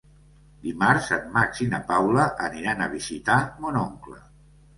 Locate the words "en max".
1.17-1.61